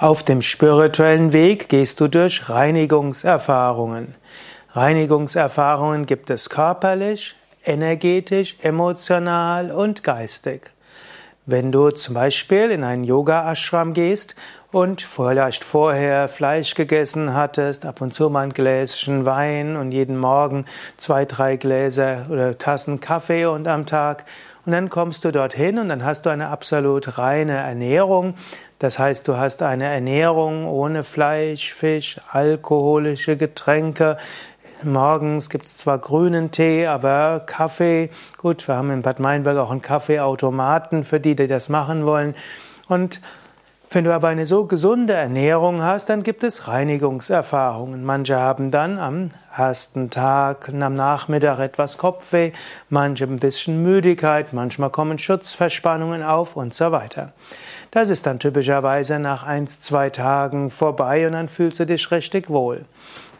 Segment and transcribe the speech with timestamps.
[0.00, 4.14] Auf dem spirituellen Weg gehst du durch Reinigungserfahrungen.
[4.72, 7.34] Reinigungserfahrungen gibt es körperlich,
[7.66, 10.70] energetisch, emotional und geistig.
[11.44, 14.36] Wenn du zum Beispiel in einen Yoga-Ashram gehst
[14.72, 20.16] und vielleicht vorher Fleisch gegessen hattest, ab und zu mal ein Gläschen Wein und jeden
[20.16, 20.64] Morgen
[20.96, 24.24] zwei, drei Gläser oder Tassen Kaffee und am Tag
[24.66, 28.34] und dann kommst du dorthin und dann hast du eine absolut reine Ernährung.
[28.78, 34.16] Das heißt, du hast eine Ernährung ohne Fleisch, Fisch, alkoholische Getränke.
[34.82, 38.10] Morgens gibt es zwar grünen Tee, aber Kaffee.
[38.38, 42.34] Gut, wir haben in Bad Meinberg auch einen Kaffeeautomaten für die, die das machen wollen.
[42.88, 43.20] Und
[43.90, 48.04] wenn du aber eine so gesunde Ernährung hast, dann gibt es Reinigungserfahrungen.
[48.04, 52.52] Manche haben dann am ersten Tag am Nachmittag etwas Kopfweh,
[52.88, 57.32] manche ein bisschen Müdigkeit, manchmal kommen Schutzverspannungen auf und so weiter.
[57.90, 62.48] Das ist dann typischerweise nach eins, zwei Tagen vorbei und dann fühlst du dich richtig
[62.48, 62.84] wohl.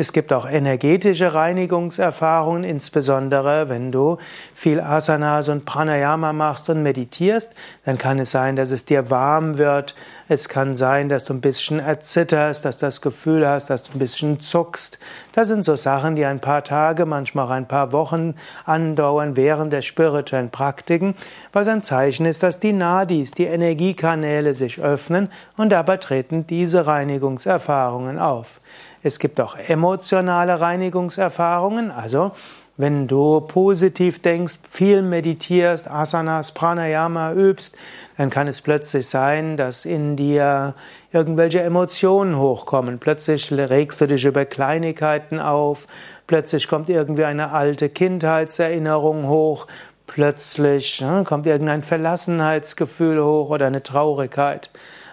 [0.00, 4.18] Es gibt auch energetische Reinigungserfahrungen, insbesondere wenn du
[4.54, 7.52] viel Asanas und Pranayama machst und meditierst,
[7.84, 9.96] dann kann es sein, dass es dir warm wird.
[10.28, 13.90] Es kann sein, dass du ein bisschen erzitterst, dass du das Gefühl hast, dass du
[13.92, 15.00] ein bisschen zuckst.
[15.32, 19.72] Das sind so Sachen, die ein paar Tage, manchmal auch ein paar Wochen andauern während
[19.72, 21.14] der spirituellen Praktiken,
[21.52, 26.86] was ein Zeichen ist, dass die Nadis, die Energiekanäle sich öffnen und dabei treten diese
[26.86, 28.60] Reinigungserfahrungen auf.
[29.02, 32.32] Es gibt auch emotionale Reinigungserfahrungen, also
[32.78, 37.76] wenn du positiv denkst, viel meditierst, Asanas, Pranayama übst,
[38.16, 40.74] dann kann es plötzlich sein, dass in dir
[41.12, 42.98] irgendwelche Emotionen hochkommen.
[43.00, 45.88] Plötzlich regst du dich über Kleinigkeiten auf,
[46.28, 49.66] plötzlich kommt irgendwie eine alte Kindheitserinnerung hoch,
[50.06, 54.70] plötzlich ne, kommt irgendein Verlassenheitsgefühl hoch oder eine Traurigkeit.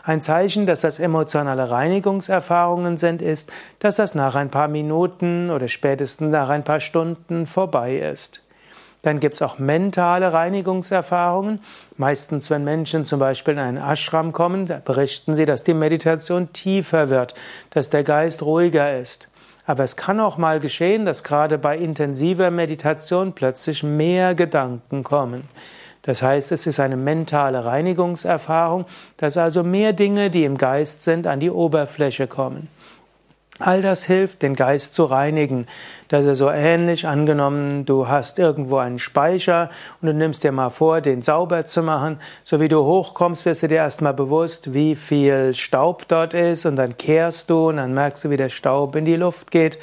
[0.08, 5.68] Ein Zeichen, dass das emotionale Reinigungserfahrungen sind, ist, dass das nach ein paar Minuten oder
[5.68, 8.44] spätestens nach ein paar Stunden vorbei ist.
[9.02, 11.60] Dann gibt es auch mentale Reinigungserfahrungen.
[11.98, 17.10] Meistens, wenn Menschen zum Beispiel in einen Ashram kommen, berichten sie, dass die Meditation tiefer
[17.10, 17.34] wird,
[17.72, 19.28] dass der Geist ruhiger ist.
[19.66, 25.42] Aber es kann auch mal geschehen, dass gerade bei intensiver Meditation plötzlich mehr Gedanken kommen.
[26.06, 28.86] Das heißt, es ist eine mentale Reinigungserfahrung,
[29.18, 32.70] dass also mehr Dinge, die im Geist sind, an die Oberfläche kommen.
[33.58, 35.66] All das hilft, den Geist zu reinigen.
[36.10, 40.70] Das ist so ähnlich angenommen, du hast irgendwo einen Speicher und du nimmst dir mal
[40.70, 42.20] vor, den sauber zu machen.
[42.44, 46.76] So wie du hochkommst, wirst du dir erstmal bewusst, wie viel Staub dort ist und
[46.76, 49.80] dann kehrst du und dann merkst du, wie der Staub in die Luft geht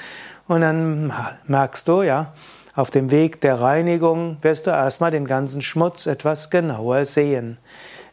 [0.47, 1.12] und dann
[1.49, 2.32] merkst du, ja,
[2.75, 7.59] auf dem Weg der Reinigung wirst du erstmal den ganzen Schmutz etwas genauer sehen.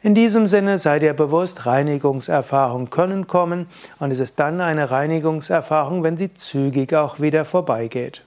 [0.01, 3.67] In diesem Sinne sei dir bewusst, Reinigungserfahrungen können kommen
[3.99, 8.23] und es ist dann eine Reinigungserfahrung, wenn sie zügig auch wieder vorbeigeht.